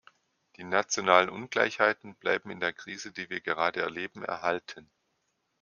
[0.55, 4.89] Die nationalen Ungleichheiten bleiben in der Krise, die wir gerade erleben, erhalten.